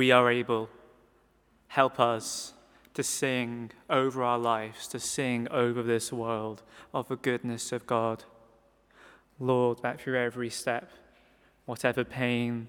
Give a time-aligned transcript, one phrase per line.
[0.00, 0.70] we are able,
[1.68, 2.54] help us
[2.94, 6.62] to sing over our lives, to sing over this world
[6.94, 8.24] of the goodness of God.
[9.38, 10.90] Lord, that through every step,
[11.66, 12.68] whatever pain,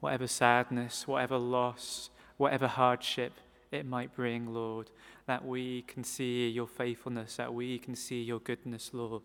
[0.00, 3.32] whatever sadness, whatever loss, whatever hardship
[3.72, 4.90] it might bring, Lord,
[5.26, 9.22] that we can see your faithfulness, that we can see your goodness, Lord,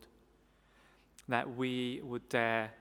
[1.28, 2.72] that we would dare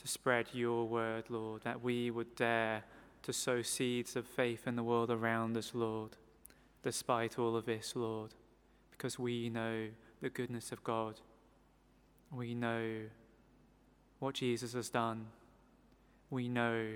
[0.00, 2.84] to spread your word, Lord, that we would dare
[3.22, 6.16] to sow seeds of faith in the world around us, Lord,
[6.82, 8.30] despite all of this, Lord,
[8.90, 9.88] because we know
[10.22, 11.20] the goodness of God.
[12.32, 13.00] We know
[14.20, 15.26] what Jesus has done.
[16.30, 16.86] We know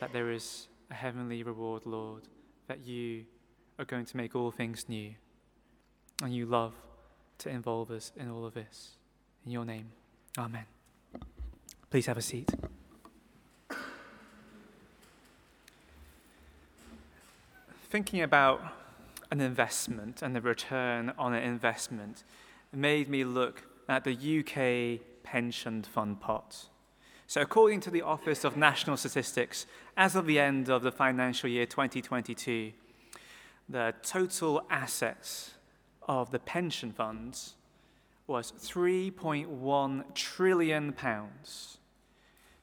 [0.00, 2.22] that there is a heavenly reward, Lord,
[2.68, 3.24] that you
[3.78, 5.14] are going to make all things new.
[6.22, 6.74] And you love
[7.38, 8.96] to involve us in all of this.
[9.46, 9.86] In your name,
[10.36, 10.77] Amen.
[11.90, 12.50] Please have a seat.
[17.88, 18.60] Thinking about
[19.30, 22.24] an investment and the return on an investment
[22.72, 26.66] made me look at the UK pension fund pot.
[27.26, 29.66] So, according to the Office of National Statistics,
[29.96, 32.72] as of the end of the financial year 2022,
[33.66, 35.52] the total assets
[36.06, 37.54] of the pension funds
[38.26, 41.77] was 3.1 trillion pounds.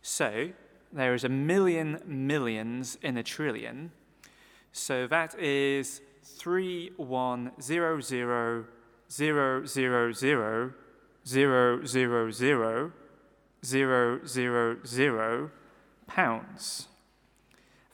[0.08, 0.52] So,
[0.94, 3.90] there is a million millions in a trillion.
[4.72, 6.00] So that is
[6.38, 8.66] 3100000000
[9.08, 9.66] zero,
[14.28, 15.50] zero, zero
[16.06, 16.88] pounds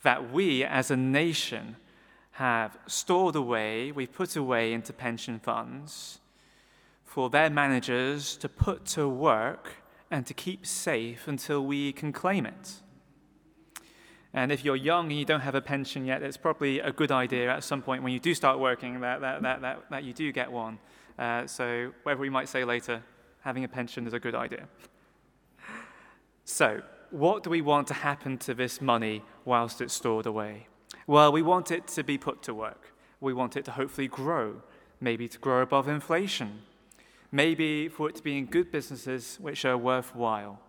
[0.02, 1.76] that we as a nation
[2.32, 6.20] have stored away, we've put away into pension funds
[7.06, 9.81] for their managers to put to work
[10.12, 12.74] and to keep safe until we can claim it.
[14.34, 17.10] And if you're young and you don't have a pension yet, it's probably a good
[17.10, 20.12] idea at some point when you do start working that, that, that, that, that you
[20.12, 20.78] do get one.
[21.18, 23.02] Uh, so, whatever we might say later,
[23.40, 24.68] having a pension is a good idea.
[26.44, 30.66] So, what do we want to happen to this money whilst it's stored away?
[31.06, 32.92] Well, we want it to be put to work.
[33.20, 34.62] We want it to hopefully grow,
[35.00, 36.62] maybe to grow above inflation,
[37.32, 40.60] maybe for it to be in good businesses which are worthwhile.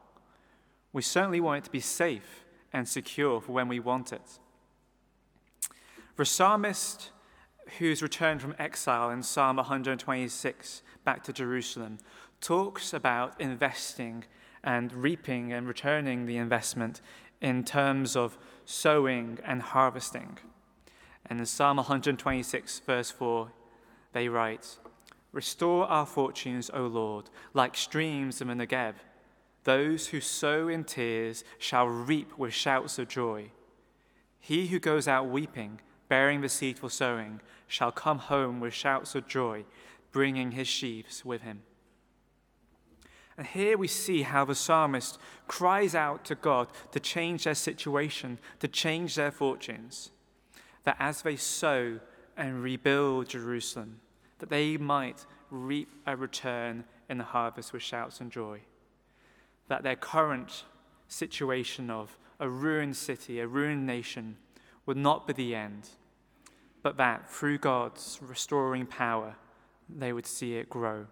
[0.93, 4.39] We certainly want it to be safe and secure for when we want it.
[6.15, 7.11] The psalmist
[7.79, 11.97] who's returned from exile in Psalm 126 back to Jerusalem
[12.39, 14.25] talks about investing
[14.63, 17.01] and reaping and returning the investment
[17.41, 20.37] in terms of sowing and harvesting.
[21.25, 23.51] And in Psalm 126, verse 4,
[24.13, 24.77] they write,
[25.33, 28.93] Restore our fortunes, O Lord, like streams in the Negeb.
[29.63, 33.51] Those who sow in tears shall reap with shouts of joy.
[34.39, 39.15] He who goes out weeping, bearing the seed for sowing, shall come home with shouts
[39.15, 39.65] of joy,
[40.11, 41.63] bringing his sheaves with him.
[43.35, 45.17] And here we see how the psalmist
[45.47, 50.11] cries out to God to change their situation, to change their fortunes,
[50.83, 51.99] that as they sow
[52.37, 54.01] and rebuild Jerusalem,
[54.43, 58.59] that they might reap a return in the harvest with shouts and joy.
[59.69, 60.65] That their current
[61.07, 64.35] situation of a ruined city, a ruined nation,
[64.85, 65.87] would not be the end,
[66.81, 69.37] but that through God's restoring power,
[69.87, 71.05] they would see it grow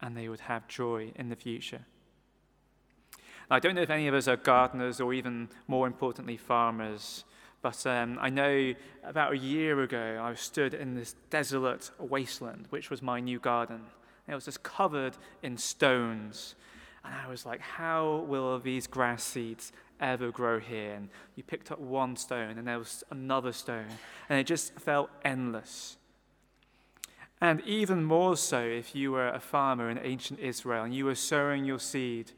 [0.00, 1.84] and they would have joy in the future.
[3.50, 7.24] Now, I don't know if any of us are gardeners or even more importantly, farmers,
[7.62, 8.74] but um, I know
[9.04, 13.82] about a year ago I stood in this desolate wasteland, which was my new garden.
[14.28, 16.54] It was just covered in stones.
[17.04, 20.94] And I was like, how will these grass seeds ever grow here?
[20.94, 23.88] And you picked up one stone, and there was another stone,
[24.28, 25.96] and it just felt endless.
[27.42, 31.16] And even more so if you were a farmer in ancient Israel and you were
[31.16, 32.30] sowing your seed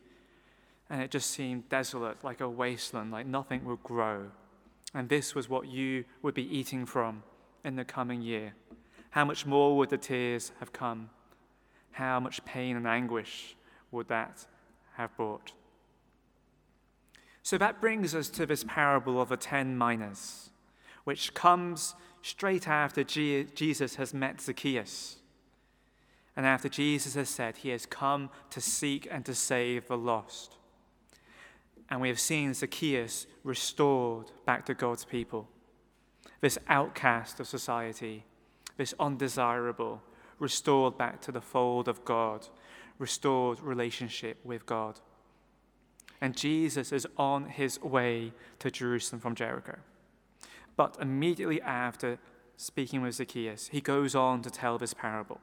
[0.88, 4.30] and it just seemed desolate, like a wasteland, like nothing would grow.
[4.94, 7.24] And this was what you would be eating from
[7.64, 8.54] in the coming year.
[9.10, 11.10] How much more would the tears have come?
[11.92, 13.56] How much pain and anguish
[13.90, 14.46] would that
[14.94, 15.52] have brought?
[17.42, 20.50] So that brings us to this parable of the ten minas,
[21.04, 25.16] which comes straight after Jesus has met Zacchaeus.
[26.36, 30.56] And after Jesus has said he has come to seek and to save the lost.
[31.90, 35.48] And we have seen Zacchaeus restored back to God's people.
[36.40, 38.24] This outcast of society,
[38.76, 40.02] this undesirable,
[40.38, 42.48] restored back to the fold of God,
[42.98, 45.00] restored relationship with God.
[46.24, 49.76] and Jesus is on his way to Jerusalem from Jericho.
[50.74, 52.18] But immediately after
[52.56, 55.42] speaking with Zacchaeus, he goes on to tell this parable.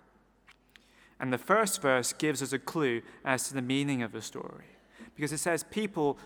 [1.19, 4.65] And the first verse gives us a clue as to the meaning of the story,
[5.15, 6.17] because it says people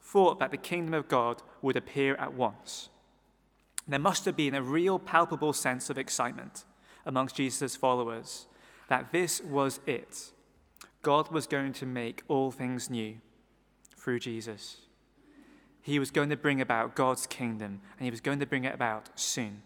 [0.00, 2.88] thought that the kingdom of God would appear at once.
[3.86, 6.64] There must have been a real palpable sense of excitement
[7.04, 8.46] amongst Jesus' followers
[8.88, 10.32] that this was it.
[11.02, 13.16] God was going to make all things new
[13.96, 14.78] through Jesus.
[15.80, 18.74] He was going to bring about God's kingdom, and he was going to bring it
[18.74, 19.62] about soon.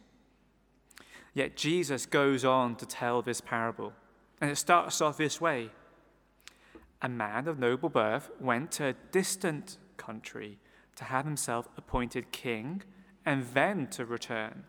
[1.33, 3.93] Yet Jesus goes on to tell this parable,
[4.41, 5.71] and it starts off this way
[7.05, 10.59] A man of noble birth went to a distant country
[10.97, 12.83] to have himself appointed king
[13.27, 14.65] and then to return.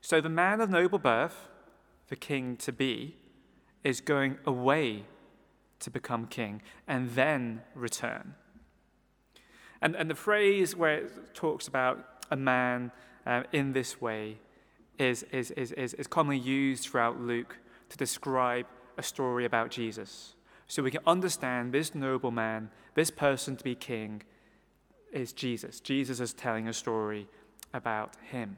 [0.00, 1.48] So the man of noble birth,
[2.06, 3.16] the king to be,
[3.82, 5.06] is going away
[5.80, 8.34] to become king and then return.
[9.82, 12.92] And, and the phrase where it talks about a man
[13.26, 14.38] uh, in this way
[15.00, 18.66] is, is, is, is, is commonly used throughout Luke to describe
[18.96, 20.35] a story about Jesus.
[20.66, 24.22] So we can understand this noble man, this person to be king,
[25.12, 25.80] is Jesus.
[25.80, 27.28] Jesus is telling a story
[27.72, 28.56] about him.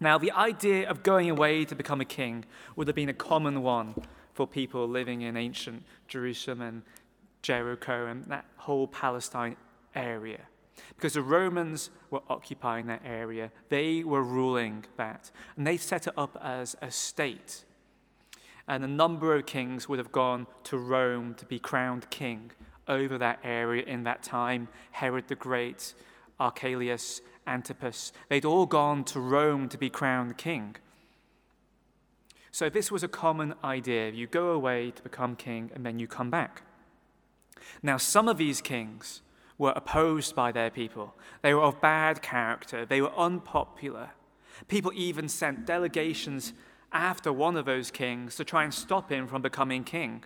[0.00, 2.44] Now, the idea of going away to become a king
[2.74, 3.94] would have been a common one
[4.32, 6.82] for people living in ancient Jerusalem and
[7.42, 9.56] Jericho and that whole Palestine
[9.94, 10.40] area.
[10.96, 15.30] Because the Romans were occupying that area, they were ruling that.
[15.56, 17.64] And they set it up as a state.
[18.68, 22.52] And a number of kings would have gone to Rome to be crowned king
[22.88, 25.94] over that area in that time Herod the Great,
[26.38, 28.12] Archelaus, Antipas.
[28.28, 30.76] They'd all gone to Rome to be crowned king.
[32.52, 34.10] So this was a common idea.
[34.10, 36.62] You go away to become king and then you come back.
[37.82, 39.22] Now, some of these kings
[39.56, 41.14] were opposed by their people.
[41.42, 42.84] They were of bad character.
[42.84, 44.10] They were unpopular.
[44.68, 46.52] People even sent delegations
[46.92, 50.24] after one of those kings to try and stop him from becoming king.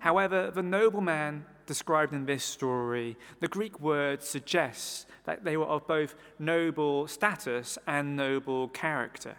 [0.00, 5.86] However, the nobleman described in this story, the Greek word suggests that they were of
[5.86, 9.36] both noble status and noble character.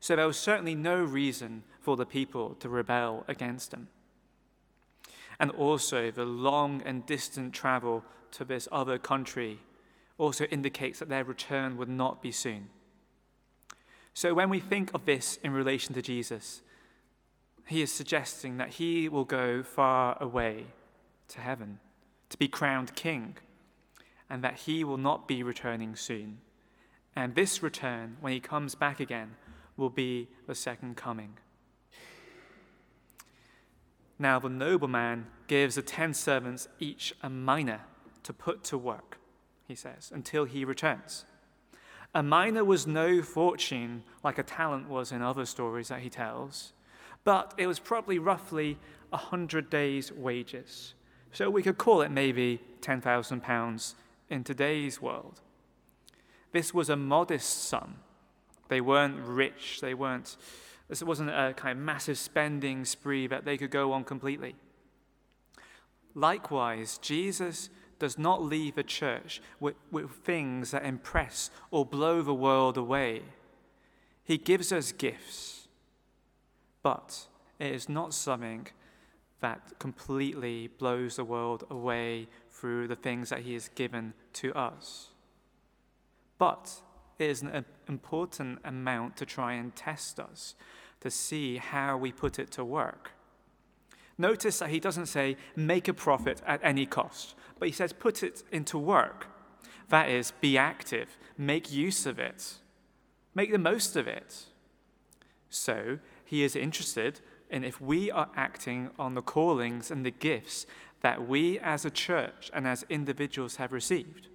[0.00, 3.88] So there was certainly no reason for the people to rebel against him.
[5.38, 9.60] And also, the long and distant travel to this other country
[10.18, 12.68] also indicates that their return would not be soon.
[14.14, 16.62] So, when we think of this in relation to Jesus,
[17.66, 20.66] he is suggesting that he will go far away
[21.28, 21.80] to heaven
[22.30, 23.36] to be crowned king,
[24.30, 26.38] and that he will not be returning soon.
[27.14, 29.36] And this return, when he comes back again,
[29.76, 31.38] will be the second coming.
[34.18, 37.82] Now the nobleman gives the ten servants each a mina
[38.22, 39.18] to put to work,
[39.66, 41.24] he says, until he returns.
[42.14, 46.72] A mina was no fortune like a talent was in other stories that he tells,
[47.24, 48.78] but it was probably roughly
[49.12, 50.94] a hundred days' wages.
[51.32, 53.94] So we could call it maybe £10,000
[54.30, 55.40] in today's world.
[56.52, 57.96] This was a modest sum
[58.68, 59.80] they weren't rich.
[59.80, 60.36] They weren't,
[60.88, 64.54] this wasn't a kind of massive spending spree that they could go on completely.
[66.14, 72.34] Likewise, Jesus does not leave a church with, with things that impress or blow the
[72.34, 73.22] world away.
[74.22, 75.68] He gives us gifts,
[76.82, 77.26] but
[77.58, 78.68] it is not something
[79.40, 85.08] that completely blows the world away through the things that He has given to us.
[86.38, 86.80] But
[87.18, 90.54] it is an important amount to try and test us,
[91.00, 93.12] to see how we put it to work.
[94.16, 98.22] Notice that he doesn't say, make a profit at any cost, but he says, put
[98.22, 99.26] it into work.
[99.88, 102.54] That is, be active, make use of it,
[103.34, 104.46] make the most of it.
[105.50, 110.66] So, he is interested in if we are acting on the callings and the gifts
[111.02, 114.28] that we as a church and as individuals have received.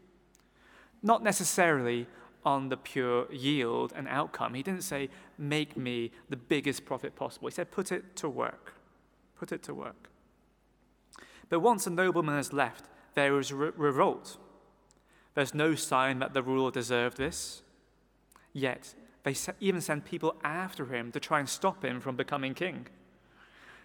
[1.01, 2.07] Not necessarily
[2.45, 4.53] on the pure yield and outcome.
[4.53, 7.47] He didn't say, make me the biggest profit possible.
[7.47, 8.73] He said, put it to work.
[9.39, 10.09] Put it to work.
[11.49, 14.37] But once a nobleman has left, there is re- revolt.
[15.33, 17.63] There's no sign that the ruler deserved this.
[18.53, 18.93] Yet,
[19.23, 22.87] they even send people after him to try and stop him from becoming king.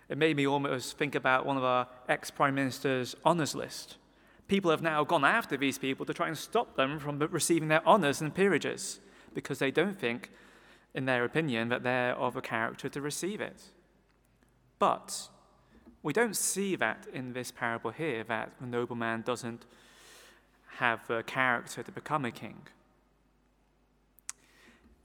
[0.08, 3.96] It made me almost think about one of our ex prime minister's honours list
[4.48, 7.86] people have now gone after these people to try and stop them from receiving their
[7.86, 9.00] honours and peerages
[9.32, 10.30] because they don't think,
[10.94, 13.62] in their opinion, that they're of a character to receive it.
[14.78, 15.28] But
[16.04, 19.64] We don't see that in this parable here, that the nobleman doesn't
[20.76, 22.58] have the character to become a king.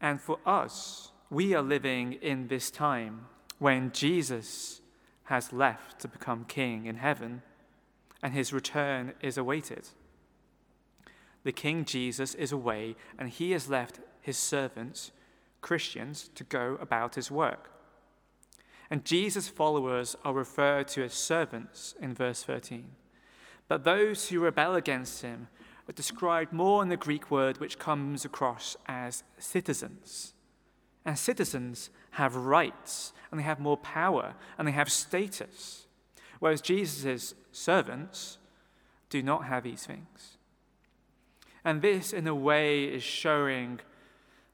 [0.02, 3.28] And for us, we are living in this time
[3.60, 4.82] when Jesus
[5.26, 7.44] has left to become king in heaven
[8.22, 9.88] and his return is awaited.
[11.44, 15.12] The King Jesus is away and he has left his servants,
[15.62, 17.72] Christians, to go about his work.
[18.92, 22.86] And Jesus' followers are referred to as servants in verse 13.
[23.68, 25.48] But those who rebel against him
[25.88, 30.34] are described more in the Greek word which comes across as citizens.
[31.06, 35.86] And citizens have rights, and they have more power, and they have status.
[36.40, 38.38] Whereas Jesus' servants
[39.10, 40.38] do not have these things.
[41.64, 43.80] And this, in a way, is showing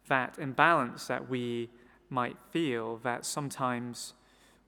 [0.08, 1.70] that imbalance that we
[2.10, 4.14] might feel that sometimes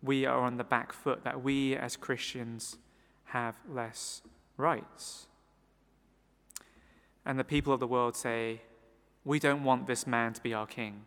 [0.02, 2.78] we are on the back foot, that we as Christians
[3.26, 4.22] have less
[4.56, 5.28] rights.
[7.26, 8.62] And the people of the world say,
[9.26, 11.06] We don't want this man to be our king.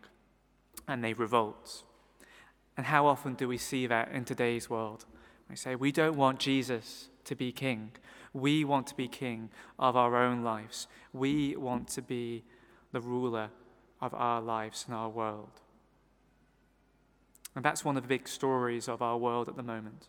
[0.87, 1.83] And they revolt.
[2.77, 5.05] And how often do we see that in today's world?
[5.49, 7.91] We say, We don't want Jesus to be king.
[8.33, 10.87] We want to be king of our own lives.
[11.11, 12.43] We want to be
[12.91, 13.49] the ruler
[13.99, 15.61] of our lives and our world.
[17.55, 20.07] And that's one of the big stories of our world at the moment.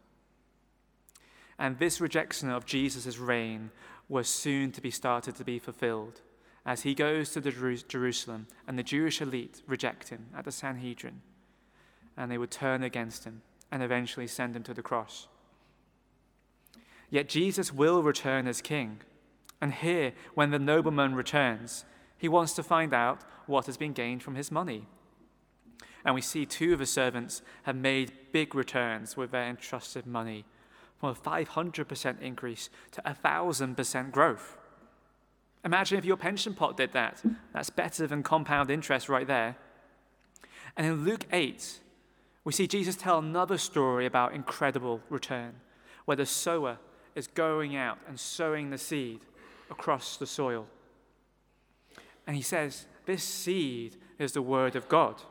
[1.59, 3.71] And this rejection of Jesus' reign
[4.09, 6.21] was soon to be started to be fulfilled
[6.65, 11.23] as he goes to Jerusalem and the Jewish elite reject him at the Sanhedrin
[12.17, 15.29] and they would turn against him and eventually send him to the cross.
[17.11, 19.01] Yet Jesus will return as king.
[19.61, 21.85] And here, when the nobleman returns,
[22.17, 24.87] he wants to find out what has been gained from his money.
[26.05, 30.45] And we see two of the servants have made big returns with their entrusted money
[30.99, 34.57] from a 500% increase to a 1,000% growth.
[35.65, 37.23] Imagine if your pension pot did that.
[37.53, 39.57] That's better than compound interest right there.
[40.77, 41.81] And in Luke 8,
[42.45, 45.55] we see Jesus tell another story about incredible return,
[46.05, 46.79] where the sower
[47.15, 49.21] is going out and sowing the seed
[49.71, 50.67] across the soil.
[52.27, 55.23] And he says, This seed is the word of God.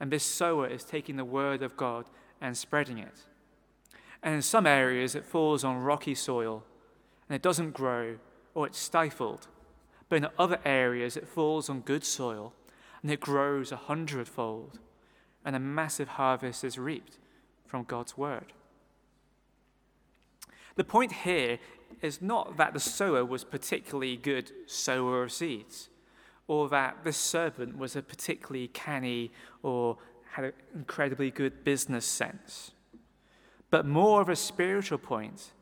[0.00, 2.06] And this sower is taking the word of God
[2.40, 3.26] and spreading it.
[4.22, 6.64] And in some areas, it falls on rocky soil
[7.28, 8.16] and it doesn't grow
[8.54, 9.46] or it's stifled.
[10.08, 12.54] But in other areas, it falls on good soil
[13.02, 14.78] and it grows a hundredfold,
[15.44, 17.18] and a massive harvest is reaped
[17.66, 18.52] from God's word.
[20.76, 21.58] The point here
[22.02, 25.88] is not that the sower was particularly good sower of seeds
[26.50, 29.30] or that this servant was a particularly canny
[29.62, 29.96] or
[30.32, 32.72] had an incredibly good business sense,
[33.70, 35.52] but more of a spiritual point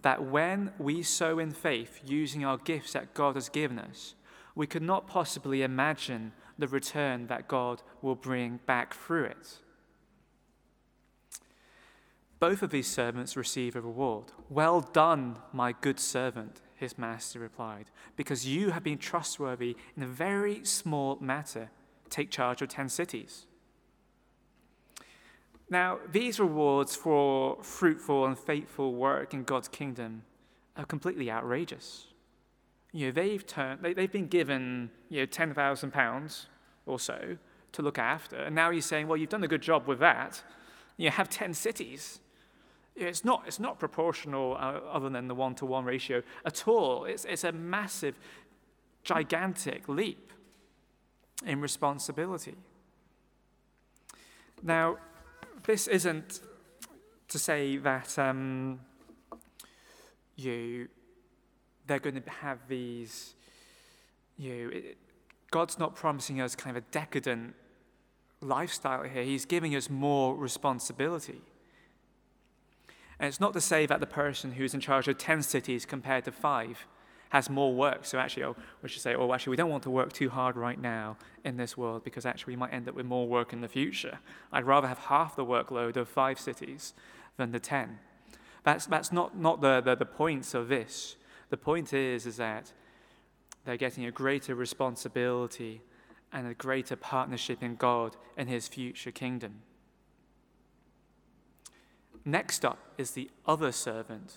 [0.00, 4.14] that when we sow in faith using our gifts that God has given us,
[4.54, 9.58] we could not possibly imagine the return that God will bring back through it.
[12.38, 14.32] Both of these servants receive a reward.
[14.48, 20.06] Well done, my good servant, his master replied, because you have been trustworthy in a
[20.06, 21.70] very small matter.
[22.08, 23.46] Take charge of ten cities.
[25.68, 30.22] Now, these rewards for fruitful and faithful work in God's kingdom
[30.76, 32.06] are completely outrageous.
[32.92, 36.46] You know, they've, turned, they, have been given you know, £10,000
[36.86, 37.36] or so
[37.72, 40.42] to look after, and now you're saying, well, you've done a good job with that.
[40.96, 42.18] You have 10 cities.
[43.00, 47.06] It's not, it's not proportional uh, other than the one to one ratio at all.
[47.06, 48.18] It's, it's a massive,
[49.04, 50.32] gigantic leap
[51.46, 52.56] in responsibility.
[54.62, 54.98] Now,
[55.64, 56.40] this isn't
[57.28, 58.80] to say that um,
[60.36, 60.88] you
[61.86, 63.34] they're going to have these.
[64.36, 64.98] You it,
[65.50, 67.54] God's not promising us kind of a decadent
[68.40, 69.22] lifestyle here.
[69.22, 71.40] He's giving us more responsibility.
[73.20, 76.24] And it's not to say that the person who's in charge of 10 cities compared
[76.24, 76.86] to five
[77.28, 78.06] has more work.
[78.06, 80.56] So actually, oh, we should say, oh, actually, we don't want to work too hard
[80.56, 83.60] right now in this world because actually we might end up with more work in
[83.60, 84.20] the future.
[84.50, 86.94] I'd rather have half the workload of five cities
[87.36, 87.98] than the 10.
[88.64, 91.16] That's, that's not, not the, the, the point of this.
[91.50, 92.72] The point is, is that
[93.66, 95.82] they're getting a greater responsibility
[96.32, 99.60] and a greater partnership in God and His future kingdom.
[102.24, 104.34] Next up is the other servant.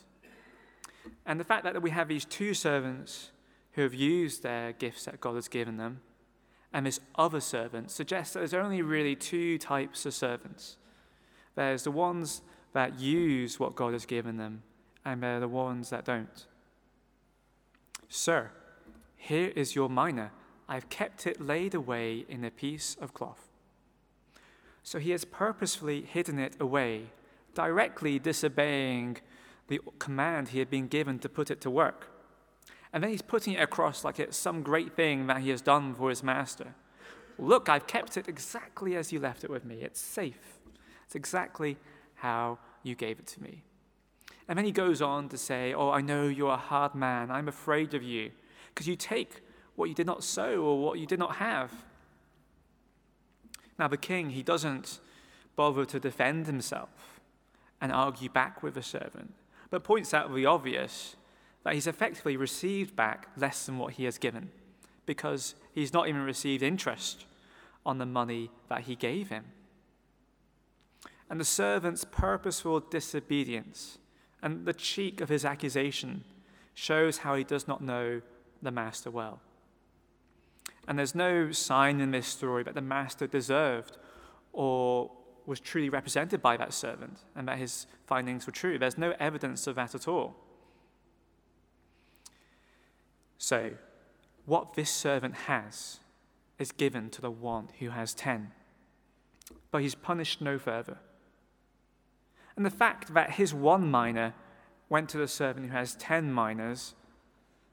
[1.26, 3.32] And the fact that we have these two servants
[3.74, 6.02] who have used their gifts that God has given them,
[6.72, 10.78] and this other servant suggests that there's only really two types of servants.
[11.56, 12.42] There's the ones
[12.74, 14.64] that use what God has given them,
[15.06, 16.46] and they're the ones that don't.
[18.10, 18.52] Sir,
[19.16, 20.32] here is your mina.
[20.68, 23.50] I've kept it laid away in a piece of cloth.
[24.82, 27.08] So he has purposefully hidden it away,
[27.54, 29.18] directly disobeying
[29.68, 32.10] the command he had been given to put it to work.
[32.92, 35.96] And then he's putting it across like it's some great thing that he has done
[35.96, 36.76] for his master.
[37.40, 39.82] Look, I've kept it exactly as you left it with me.
[39.82, 40.60] It's safe.
[41.06, 41.78] It's exactly
[42.16, 43.64] how you gave it to me.
[44.48, 47.32] And then he goes on to say, Oh, I know you're a hard man.
[47.32, 48.32] I'm afraid of you
[48.70, 49.42] because you take
[49.76, 51.72] what you did not sow or what you did not have.
[53.80, 55.00] Now, the king, he doesn't
[55.56, 57.13] bother to defend himself
[57.84, 59.34] and argue back with the servant,
[59.70, 61.18] but points out the obvious
[61.66, 64.50] that he's effectively received back less than what he has given
[65.06, 67.26] because he's not even received interest
[67.86, 69.44] on the money that he gave him.
[71.30, 73.98] And the servant's purposeful disobedience
[74.42, 76.24] and the cheek of his accusation
[76.74, 78.22] shows how he does not know
[78.62, 79.42] the master well.
[80.88, 83.98] And there's no sign in this story that the master deserved
[84.54, 85.12] or
[85.46, 88.78] was truly represented by that servant and that his findings were true.
[88.78, 90.36] There's no evidence of that at all.
[93.38, 93.72] So,
[94.46, 96.00] what this servant has
[96.60, 98.52] is given to the one who has ten,
[99.72, 100.98] but he's punished no further.
[102.56, 104.34] And the fact that his one mina
[104.88, 106.94] went to the servant who has ten minas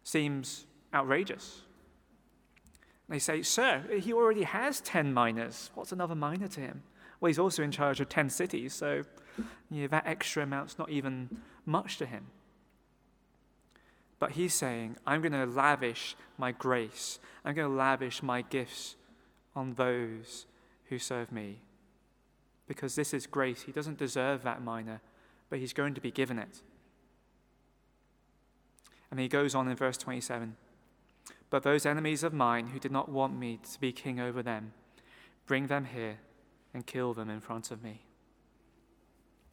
[0.02, 1.62] seems outrageous.
[3.10, 5.70] They say, Sir, he already has 10 minas.
[5.74, 6.84] What's another mina to him?
[7.20, 9.04] Well, he's also in charge of 10 cities, so
[9.70, 12.26] you know, that extra amount's not even much to him.
[14.18, 18.96] But he's saying, I'm going to lavish my grace, I'm going to lavish my gifts
[19.54, 20.46] on those
[20.88, 21.58] who serve me.
[22.66, 23.62] Because this is grace.
[23.62, 25.00] He doesn't deserve that mina,
[25.48, 26.62] but he's going to be given it.
[29.10, 30.56] And he goes on in verse 27
[31.50, 34.72] But those enemies of mine who did not want me to be king over them,
[35.46, 36.18] bring them here
[36.72, 38.02] and kill them in front of me.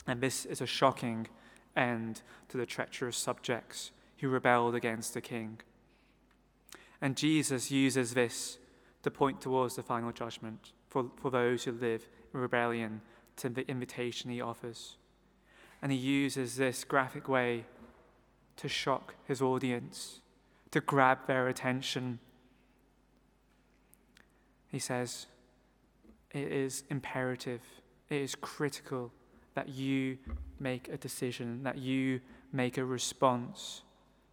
[0.05, 1.27] And this is a shocking
[1.75, 5.59] end to the treacherous subjects who rebelled against the king.
[7.01, 8.57] And Jesus uses this
[9.03, 13.01] to point towards the final judgment for, for those who live in rebellion
[13.37, 14.97] to the invitation he offers.
[15.81, 17.65] And he uses this graphic way
[18.55, 20.21] to shock his audience,
[20.71, 22.19] to grab their attention.
[24.69, 25.27] He says,
[26.31, 27.61] It is imperative,
[28.09, 29.11] it is critical
[29.55, 30.17] that you
[30.59, 32.21] make a decision, that you
[32.53, 33.81] make a response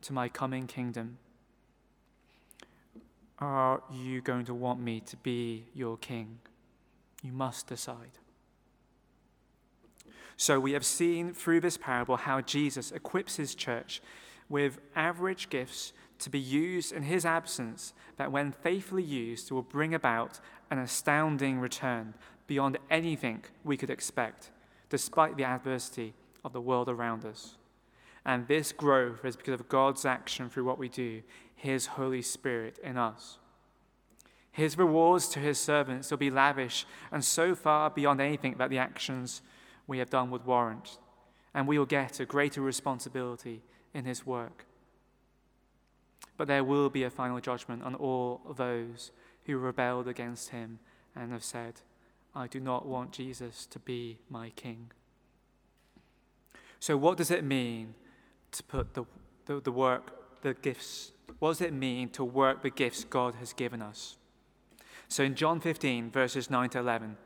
[0.03, 1.19] to my coming kingdom.
[3.39, 6.39] Are you going to want me to be your king?
[7.23, 8.19] You must decide.
[10.37, 14.03] So, we have seen through this parable how Jesus equips his church
[14.49, 15.93] with average gifts
[16.25, 21.61] to be used in his absence, that when faithfully used, will bring about an astounding
[21.61, 22.15] return
[22.47, 24.51] beyond anything we could expect,
[24.89, 27.57] despite the adversity of the world around us.
[28.25, 31.23] And this growth is because of God's action through what we do,
[31.55, 33.37] His Holy Spirit in us.
[34.51, 38.79] His rewards to His servants will be lavish and so far beyond anything that the
[38.79, 39.43] actions
[39.87, 40.97] we have done would warrant.
[41.53, 43.61] And we will get a greater responsibility
[43.93, 44.65] in His work.
[46.37, 49.13] But there will be a final judgment on all those
[49.47, 50.79] who rebelled against Him
[51.15, 51.81] and have said,
[52.35, 54.91] I do not want Jesus to be my King.
[56.81, 57.95] So, what does it mean
[58.53, 59.05] to put the,
[59.47, 63.53] the, the work, the gifts, what does it mean to work the gifts God has
[63.53, 64.17] given us?
[65.09, 67.17] So, in John 15, verses 9 to 11,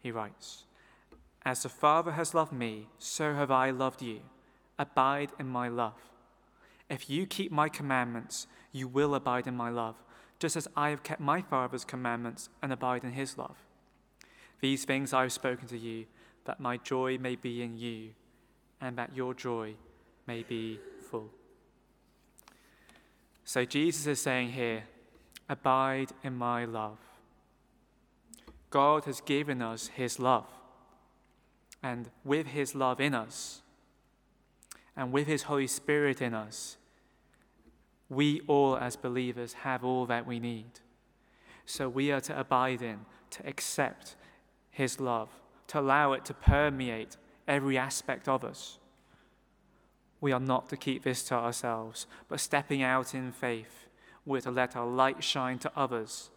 [0.00, 0.64] he writes,
[1.44, 4.20] As the Father has loved me, so have I loved you.
[4.78, 6.11] Abide in my love.
[6.92, 9.94] If you keep my commandments, you will abide in my love,
[10.38, 13.56] just as I have kept my Father's commandments and abide in his love.
[14.60, 16.04] These things I have spoken to you,
[16.44, 18.10] that my joy may be in you,
[18.78, 19.72] and that your joy
[20.26, 21.30] may be full.
[23.46, 24.82] So Jesus is saying here,
[25.48, 26.98] Abide in my love.
[28.68, 30.46] God has given us his love.
[31.82, 33.62] And with his love in us,
[34.94, 36.76] and with his Holy Spirit in us,
[38.12, 40.80] we all, as believers, have all that we need.
[41.64, 44.16] So we are to abide in, to accept
[44.70, 45.30] His love,
[45.68, 47.16] to allow it to permeate
[47.48, 48.78] every aspect of us.
[50.20, 53.88] We are not to keep this to ourselves, but stepping out in faith,
[54.26, 56.28] we're to let our light shine to others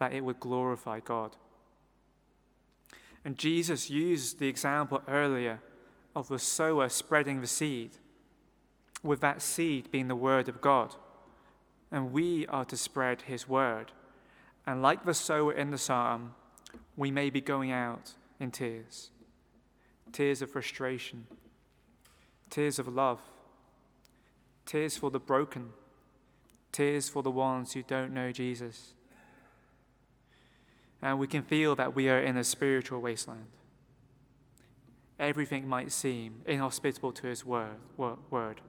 [0.00, 1.36] that it would glorify God.
[3.24, 5.60] And Jesus used the example earlier
[6.16, 7.92] of the sower spreading the seed,
[9.02, 10.96] with that seed being the word of God.
[11.92, 13.92] And we are to spread his word.
[14.66, 16.34] And like the sower in the psalm,
[16.96, 19.10] we may be going out in tears
[20.12, 21.24] tears of frustration,
[22.48, 23.20] tears of love,
[24.66, 25.70] tears for the broken,
[26.72, 28.94] tears for the ones who don't know Jesus.
[31.00, 33.46] And we can feel that we are in a spiritual wasteland
[35.20, 38.60] everything might seem inhospitable to his word, word.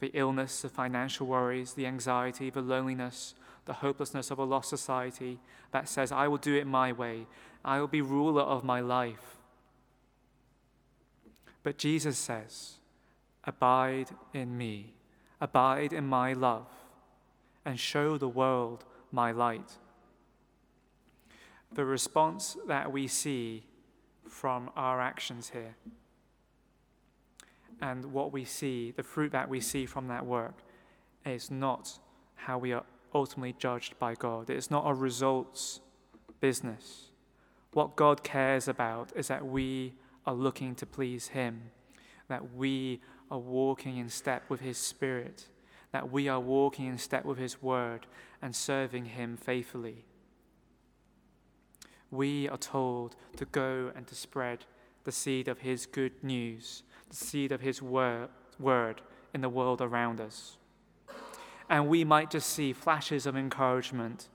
[0.00, 3.34] The illness, the financial worries, the anxiety, the loneliness,
[3.64, 5.38] the hopelessness of a lost society
[5.72, 7.26] that says, I will do it my way,
[7.64, 9.36] I will be ruler of my life.
[11.62, 12.74] But Jesus says,
[13.44, 14.94] Abide in me,
[15.40, 16.66] abide in my love,
[17.64, 19.76] and show the world my light.
[21.72, 23.64] The response that we see
[24.26, 25.76] from our actions here.
[27.80, 30.62] And what we see, the fruit that we see from that work,
[31.24, 31.98] is not
[32.34, 34.50] how we are ultimately judged by God.
[34.50, 35.80] It's not a results
[36.40, 37.10] business.
[37.72, 39.94] What God cares about is that we
[40.26, 41.70] are looking to please Him,
[42.28, 45.48] that we are walking in step with His Spirit,
[45.92, 48.06] that we are walking in step with His Word
[48.42, 50.04] and serving Him faithfully
[52.10, 54.64] we are told to go and to spread
[55.04, 59.02] the seed of His good news, the seed of His word, word
[59.34, 60.56] in the world around us.
[61.68, 64.28] And we might just see flashes of encouragement,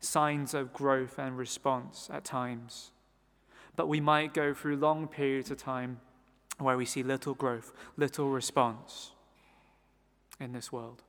[0.00, 2.90] signs of growth and response at times.
[3.76, 6.00] But we might go through long periods of time
[6.58, 9.12] where we see little growth, little response
[10.40, 11.02] in this world.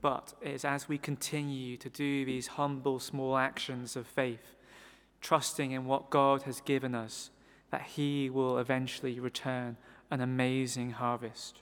[0.00, 4.56] But it's as we continue to do these humble, small actions of faith,
[5.20, 7.30] trusting in what God has given us,
[7.70, 9.76] that He will eventually return
[10.10, 11.60] an amazing harvest.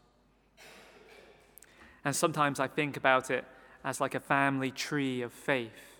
[2.04, 3.44] And sometimes I think about it
[3.82, 5.94] as like a family tree of faith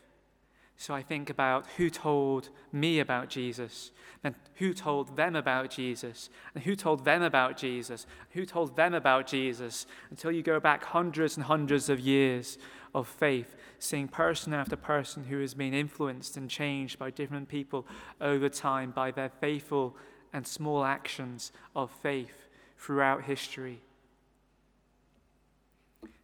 [0.77, 6.31] so I think about who told me about Jesus, and who told them about Jesus,
[6.55, 10.85] and who told them about Jesus, who told them about Jesus, until you go back
[10.85, 12.59] hundreds and hundreds of years
[12.95, 17.87] of faith, seeing person after person who has been influenced and changed by different people
[18.21, 19.97] over time by their faithful
[20.33, 23.81] and small actions of faith throughout history.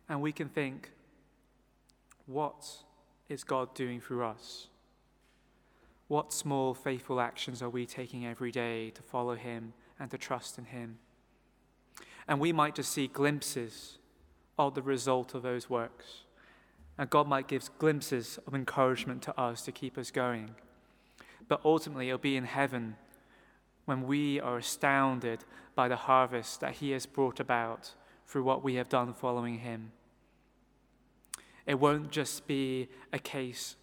[0.08, 0.90] And we can think,
[2.26, 2.66] what
[3.28, 4.68] is God doing through us?
[6.08, 10.58] What small faithful actions are we taking every day to follow Him and to trust
[10.58, 10.98] in Him?
[12.26, 13.98] And we might just see glimpses
[14.58, 16.24] of the result of those works.
[17.00, 20.50] And God might give glimpses of encouragement to us to keep us going.
[21.48, 22.96] But ultimately, it'll be in heaven
[23.86, 27.94] when we are astounded by the harvest that He has brought about
[28.26, 29.92] through what we have done following Him.
[31.64, 33.76] It won't just be a case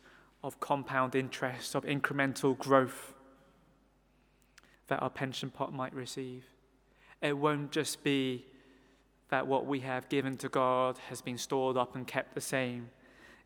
[0.43, 3.15] of compound interest, of incremental growth
[4.89, 6.45] that our pension pot might receive.
[7.23, 8.45] It won't just be
[9.30, 12.91] that what we have given to God has been stored up and kept the same.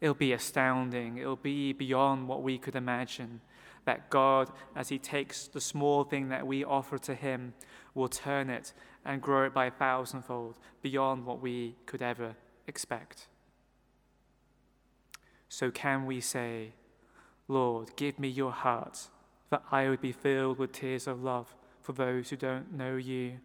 [0.01, 1.17] It'll be astounding.
[1.17, 3.41] It'll be beyond what we could imagine.
[3.85, 7.53] That God, as He takes the small thing that we offer to Him,
[7.93, 8.73] will turn it
[9.05, 12.35] and grow it by a thousandfold beyond what we could ever
[12.67, 13.27] expect.
[15.49, 16.73] So can we say,
[17.47, 19.09] Lord, give me your heart,
[19.49, 23.39] that I would be filled with tears of love for those who don't know you.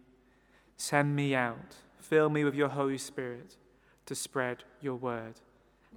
[0.77, 3.57] Send me out, fill me with your Holy Spirit
[4.05, 5.41] to spread your word.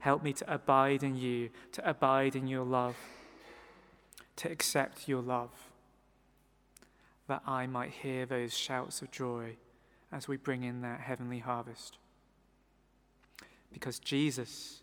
[0.00, 2.96] Help me to abide in you, to abide in your love,
[4.36, 5.50] to accept your love,
[7.28, 9.56] that I might hear those shouts of joy
[10.10, 11.98] as we bring in that heavenly harvest.
[13.72, 14.80] Because Jesus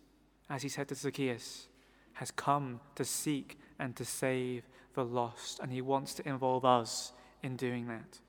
[0.49, 1.67] as he said to Zacchaeus,
[2.13, 7.13] has come to seek and to save the lost, and he wants to involve us
[7.43, 8.19] in doing that.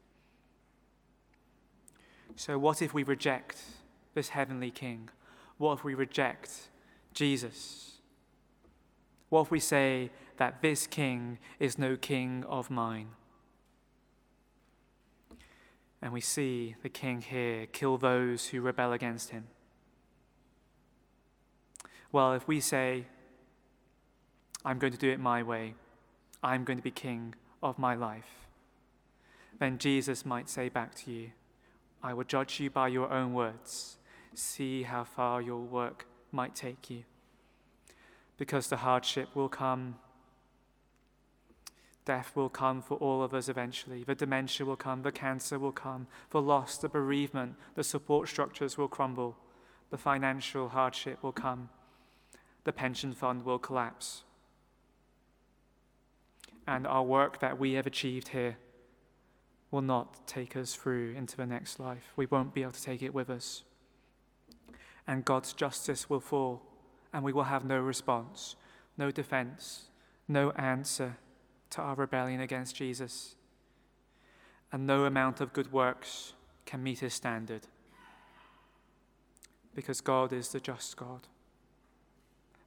[2.37, 3.59] So, what if we reject
[4.15, 5.09] this heavenly King?
[5.57, 6.69] What if we reject
[7.19, 7.99] Jesus?
[9.29, 13.09] What if we say that this King is no King of mine?
[16.01, 19.49] And we see the King here kill those who rebel against him.
[22.13, 23.07] Well, if we say,
[24.65, 25.75] I'm going to do it my way,
[26.41, 28.47] I'm going to be king of my life,
[29.59, 31.31] then Jesus might say back to you,
[32.01, 33.99] I will judge you by your own words.
[34.35, 37.05] See how far your work might take you.
[38.37, 39.97] Because the hardship will come,
[42.09, 44.03] Death will come for all of us eventually.
[44.03, 48.79] The dementia will come, the cancer will come, the loss, the bereavement, the support structures
[48.79, 49.37] will crumble,
[49.91, 51.69] the financial hardship will come,
[52.65, 54.23] the pension fund will collapse.
[56.67, 58.57] And our work that we have achieved here
[59.71, 62.15] will not take us through into the next life.
[62.17, 63.65] We won't be able to take it with us.
[65.09, 66.63] And God's justice will fall,
[67.13, 68.57] and we will have no response,
[68.99, 69.89] no defense,
[70.29, 71.17] no answer
[71.71, 73.35] to our rebellion against Jesus,
[74.71, 76.35] and no amount of good works
[76.67, 77.63] can meet his standard.
[79.75, 81.27] Because God is the just God.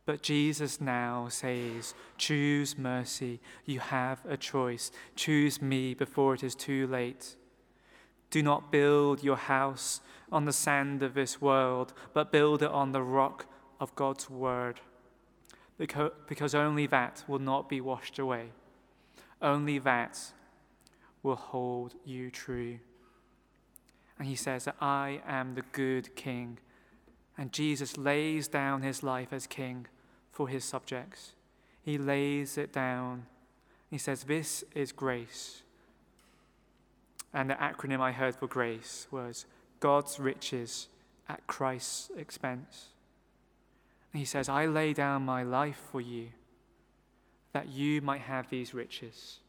[0.05, 3.39] But Jesus now says, Choose mercy.
[3.65, 4.91] You have a choice.
[5.15, 7.35] Choose me before it is too late.
[8.31, 12.91] Do not build your house on the sand of this world, but build it on
[12.91, 13.45] the rock
[13.79, 14.79] of God's word.
[15.77, 18.49] Because, only that will not be washed away.
[19.41, 20.19] Only that
[21.23, 22.79] will hold you true.
[24.19, 26.59] And he says that I am the good king.
[27.37, 29.87] And Jesus lays down his life as king
[30.31, 31.31] for his subjects.
[31.81, 33.25] He lays it down.
[33.89, 35.63] He says, This is grace.
[37.33, 39.45] And the acronym I heard for grace was
[39.81, 40.87] God's riches
[41.27, 42.87] at Christ's expense.
[44.13, 46.29] And he says, I lay down my life for you
[47.51, 49.39] that you might have these riches.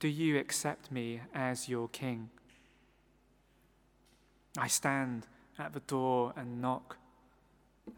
[0.00, 2.30] Do you accept me as your king?
[4.56, 5.26] I stand
[5.58, 6.96] at the door and knock.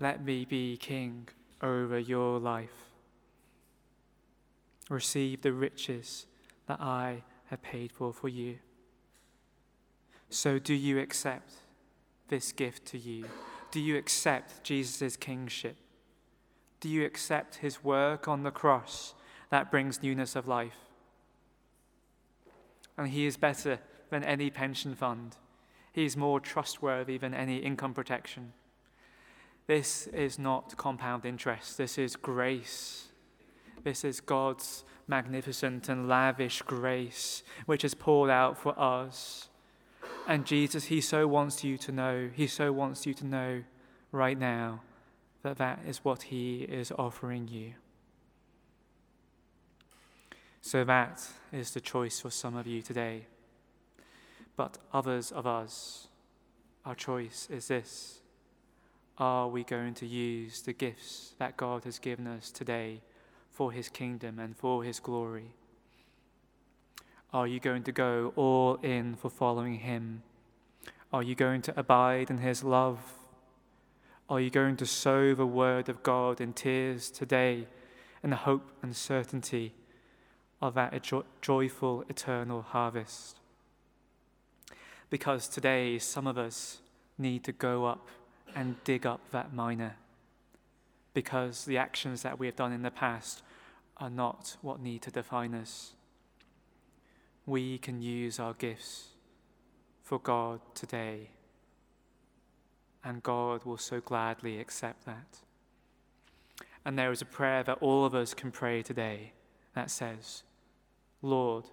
[0.00, 1.28] Let me be king
[1.62, 2.90] over your life.
[4.88, 6.26] Receive the riches
[6.66, 8.58] that I have paid for for you.
[10.28, 11.52] So, do you accept
[12.28, 13.26] this gift to you?
[13.70, 15.76] Do you accept Jesus' kingship?
[16.80, 19.14] Do you accept his work on the cross
[19.50, 20.76] that brings newness of life?
[22.98, 23.78] And he is better
[24.10, 25.36] than any pension fund.
[25.92, 28.52] He is more trustworthy than any income protection.
[29.66, 33.08] This is not compound interest, this is grace.
[33.82, 39.48] This is God's magnificent and lavish grace, which is poured out for us.
[40.26, 43.62] And Jesus, He so wants you to know, He so wants you to know
[44.12, 44.82] right now
[45.42, 47.74] that that is what He is offering you.
[50.60, 53.26] So that is the choice for some of you today.
[54.56, 56.08] But others of us,
[56.84, 58.18] our choice is this
[59.18, 63.00] Are we going to use the gifts that God has given us today
[63.52, 65.54] for His kingdom and for His glory?
[67.32, 70.22] Are you going to go all in for following Him?
[71.12, 73.14] Are you going to abide in His love?
[74.28, 77.66] Are you going to sow the word of God in tears today
[78.22, 79.74] in the hope and certainty
[80.60, 83.38] of that jo- joyful eternal harvest?
[85.10, 86.78] Because today some of us
[87.18, 88.08] need to go up
[88.54, 89.96] and dig up that mina
[91.14, 93.42] Because the actions that we have done in the past
[93.98, 95.92] are not what need to define us.
[97.46, 99.10] We can use our gifts
[100.02, 101.30] for God today
[103.06, 105.38] and God will so gladly accept that.
[106.84, 109.32] And there is a prayer that all of us can pray today
[109.74, 110.42] that says,
[111.22, 111.66] Lord,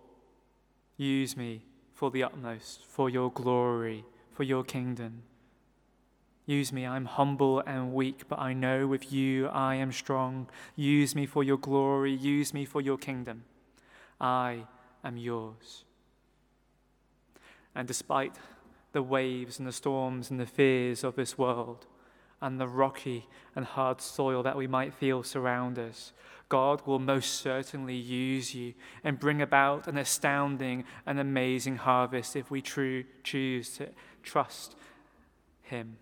[0.95, 5.23] use me for the utmost, for your glory, for your kingdom.
[6.45, 10.47] Use me, I'm humble and weak, but I know with you I am strong.
[10.75, 13.45] Use me for your glory, use me for your kingdom.
[14.21, 14.65] I
[15.03, 15.83] am yours.
[17.75, 18.35] And despite
[18.91, 21.87] the waves and the storms and the fears of this world
[22.41, 26.13] and the rocky and hard soil that we might feel surround us,
[26.49, 32.51] God will most certainly use you and bring about an astounding and amazing harvest if
[32.51, 33.89] we true, choose to
[34.21, 34.75] trust
[35.63, 35.97] Him.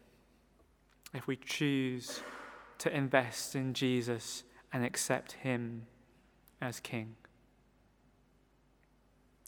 [1.13, 2.21] If we choose
[2.79, 5.85] to invest in Jesus and accept Him
[6.59, 7.15] as King.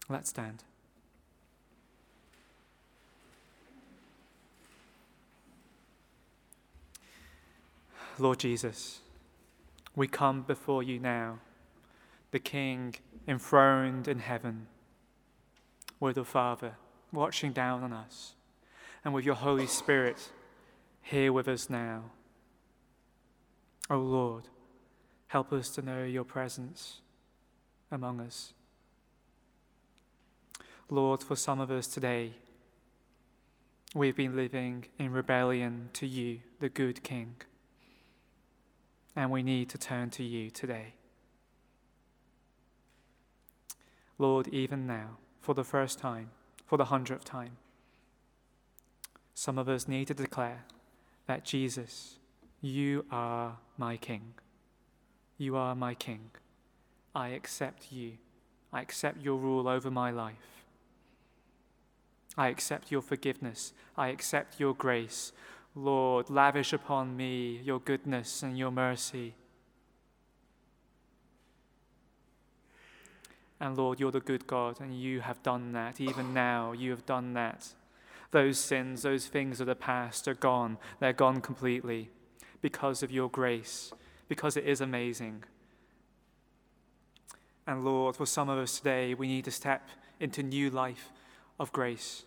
[0.09, 0.63] Let's stand.
[8.19, 8.99] Lord Jesus,
[9.95, 11.39] we come before you now,
[12.31, 12.95] the King
[13.27, 14.67] enthroned in heaven,
[15.99, 16.75] with the Father
[17.11, 18.33] watching down on us,
[19.03, 20.31] and with your Holy Spirit
[21.01, 22.03] here with us now.
[23.89, 24.43] O oh Lord,
[25.27, 27.01] help us to know your presence
[27.91, 28.53] among us.
[30.89, 32.33] Lord, for some of us today,
[33.95, 37.35] we've been living in rebellion to you, the good King
[39.15, 40.93] and we need to turn to you today.
[44.17, 46.31] Lord, even now, for the first time,
[46.65, 47.57] for the hundredth time,
[49.33, 50.65] some of us need to declare
[51.27, 52.17] that Jesus,
[52.61, 54.33] you are my King.
[55.37, 56.31] You are my King.
[57.15, 58.13] I accept you.
[58.71, 60.62] I accept your rule over my life.
[62.37, 63.73] I accept your forgiveness.
[63.97, 65.31] I accept your grace.
[65.75, 69.35] Lord, lavish upon me your goodness and your mercy.
[73.59, 76.01] And Lord, you're the good God, and you have done that.
[76.01, 77.69] Even now, you have done that.
[78.31, 80.77] Those sins, those things of the past are gone.
[80.99, 82.09] They're gone completely
[82.61, 83.93] because of your grace,
[84.27, 85.43] because it is amazing.
[87.65, 89.87] And Lord, for some of us today, we need to step
[90.19, 91.11] into new life
[91.63, 92.25] of grace.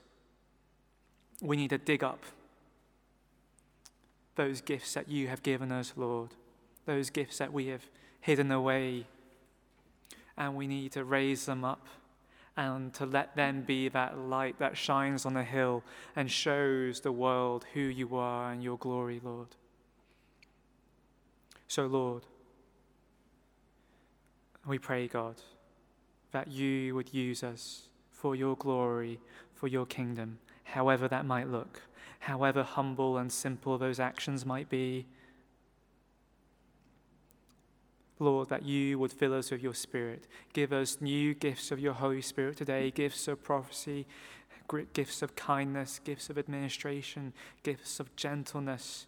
[1.41, 2.25] We need to dig up
[4.35, 6.31] those gifts that you have given us, Lord,
[6.87, 7.83] those gifts that we have
[8.21, 9.07] hidden away.
[10.37, 11.87] And we need to raise them up
[12.57, 15.83] and to let them be that light that shines on the hill
[16.15, 19.49] and shows the world who you are and your glory, Lord.
[21.69, 22.23] So, Lord,
[24.67, 25.37] we pray, God,
[26.33, 27.89] that you would use us
[28.27, 29.21] for your glory,
[29.55, 31.83] for your kingdom, however that might look,
[32.19, 35.07] however humble and simple those actions might be.
[38.19, 40.27] Lord, that you would fill us with your Spirit.
[40.53, 44.09] Give us new gifts of your Holy Spirit today gifts of prophecy,
[44.93, 49.07] gifts of kindness, gifts of administration, gifts of gentleness,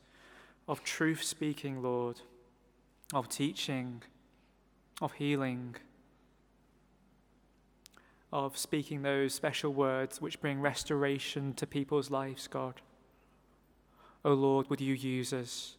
[0.68, 2.20] of truth speaking, Lord,
[3.12, 4.04] of teaching
[5.00, 5.76] of healing,
[8.32, 12.80] of speaking those special words which bring restoration to people's lives, God.
[14.24, 15.76] Oh Lord, would you use us?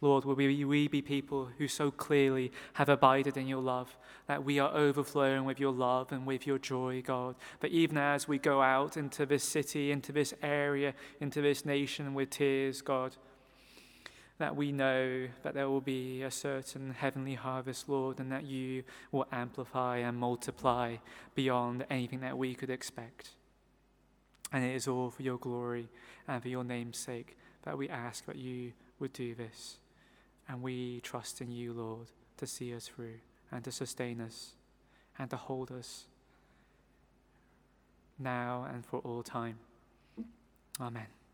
[0.00, 4.44] Lord, will we, we be people who so clearly have abided in your love, that
[4.44, 7.34] we are overflowing with your love and with your joy, God.
[7.60, 12.12] That even as we go out into this city, into this area, into this nation
[12.12, 13.16] with tears, God,
[14.38, 18.84] that we know that there will be a certain heavenly harvest, Lord, and that you
[19.10, 20.96] will amplify and multiply
[21.34, 23.30] beyond anything that we could expect.
[24.52, 25.88] And it is all for your glory
[26.28, 29.78] and for your name's sake that we ask that you would do this.
[30.48, 33.20] And we trust in you, Lord, to see us through
[33.50, 34.52] and to sustain us
[35.18, 36.06] and to hold us
[38.18, 39.58] now and for all time.
[40.80, 41.25] Amen.